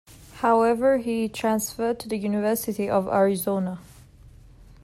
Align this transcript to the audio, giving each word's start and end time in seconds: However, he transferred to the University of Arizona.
However, 0.37 0.97
he 0.97 1.29
transferred 1.29 1.99
to 1.99 2.09
the 2.09 2.17
University 2.17 2.89
of 2.89 3.07
Arizona. 3.07 3.77